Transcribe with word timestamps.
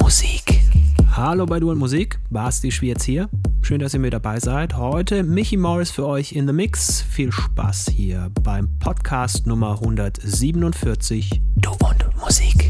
Musik. 0.00 0.60
Hallo 1.12 1.46
bei 1.46 1.60
Du 1.60 1.70
und 1.70 1.78
Musik, 1.78 2.18
Basti 2.30 2.70
Schwierz 2.70 3.04
hier. 3.04 3.28
Schön, 3.62 3.78
dass 3.78 3.94
ihr 3.94 4.00
mit 4.00 4.12
dabei 4.12 4.38
seid. 4.38 4.76
Heute 4.76 5.22
Michi 5.22 5.56
Morris 5.56 5.90
für 5.90 6.06
euch 6.06 6.32
in 6.32 6.46
the 6.46 6.52
Mix. 6.52 7.02
Viel 7.02 7.32
Spaß 7.32 7.90
hier 7.94 8.30
beim 8.42 8.68
Podcast 8.78 9.46
Nummer 9.46 9.72
147 9.80 11.40
Du 11.56 11.70
und 11.70 12.16
Musik. 12.20 12.65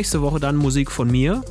Nächste 0.00 0.22
Woche 0.22 0.40
dann 0.40 0.56
Musik 0.56 0.90
von 0.90 1.10
mir. 1.10 1.44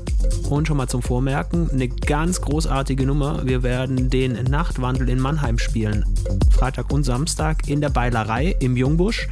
Und 0.49 0.67
schon 0.67 0.77
mal 0.77 0.87
zum 0.87 1.03
Vormerken, 1.03 1.69
eine 1.69 1.87
ganz 1.87 2.41
großartige 2.41 3.05
Nummer. 3.05 3.45
Wir 3.45 3.61
werden 3.61 4.09
den 4.09 4.31
Nachtwandel 4.45 5.07
in 5.09 5.19
Mannheim 5.19 5.59
spielen. 5.59 6.03
Freitag 6.49 6.91
und 6.91 7.03
Samstag 7.03 7.69
in 7.69 7.79
der 7.79 7.91
Beilerei 7.91 8.55
im 8.59 8.75
Jungbusch. 8.75 9.27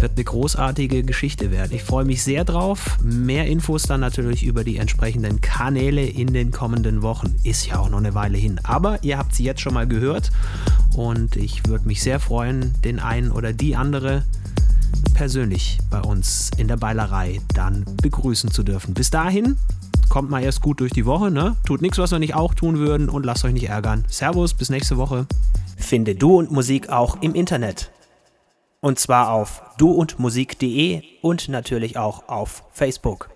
Wird 0.00 0.12
eine 0.14 0.24
großartige 0.24 1.04
Geschichte 1.04 1.50
werden. 1.50 1.72
Ich 1.74 1.82
freue 1.82 2.04
mich 2.04 2.22
sehr 2.22 2.44
drauf. 2.44 2.98
Mehr 3.02 3.46
Infos 3.46 3.84
dann 3.84 4.00
natürlich 4.00 4.42
über 4.42 4.62
die 4.62 4.76
entsprechenden 4.76 5.40
Kanäle 5.40 6.04
in 6.04 6.34
den 6.34 6.50
kommenden 6.50 7.00
Wochen. 7.00 7.36
Ist 7.44 7.66
ja 7.66 7.78
auch 7.78 7.88
noch 7.88 7.96
eine 7.96 8.14
Weile 8.14 8.36
hin. 8.36 8.60
Aber 8.62 9.02
ihr 9.02 9.16
habt 9.16 9.34
sie 9.34 9.44
jetzt 9.44 9.62
schon 9.62 9.72
mal 9.72 9.88
gehört. 9.88 10.32
Und 10.94 11.34
ich 11.36 11.66
würde 11.66 11.88
mich 11.88 12.02
sehr 12.02 12.20
freuen, 12.20 12.74
den 12.84 12.98
einen 12.98 13.30
oder 13.30 13.54
die 13.54 13.74
andere 13.74 14.24
persönlich 15.14 15.78
bei 15.90 15.99
uns 16.20 16.50
in 16.58 16.68
der 16.68 16.76
Beilerei 16.76 17.40
dann 17.54 17.86
begrüßen 18.02 18.50
zu 18.50 18.62
dürfen. 18.62 18.92
Bis 18.92 19.08
dahin, 19.08 19.56
kommt 20.10 20.28
mal 20.28 20.42
erst 20.42 20.60
gut 20.60 20.80
durch 20.80 20.92
die 20.92 21.06
Woche, 21.06 21.30
ne? 21.30 21.56
Tut 21.64 21.80
nichts, 21.80 21.96
was 21.96 22.10
wir 22.10 22.18
nicht 22.18 22.34
auch 22.34 22.52
tun 22.52 22.76
würden 22.76 23.08
und 23.08 23.24
lasst 23.24 23.42
euch 23.46 23.54
nicht 23.54 23.70
ärgern. 23.70 24.04
Servus, 24.06 24.52
bis 24.52 24.68
nächste 24.68 24.98
Woche. 24.98 25.26
Finde 25.78 26.14
Du 26.14 26.38
und 26.38 26.50
Musik 26.50 26.90
auch 26.90 27.22
im 27.22 27.34
Internet. 27.34 27.90
Und 28.82 28.98
zwar 28.98 29.30
auf 29.30 29.62
duundmusik.de 29.78 31.02
und 31.22 31.48
natürlich 31.48 31.96
auch 31.96 32.28
auf 32.28 32.64
Facebook. 32.70 33.30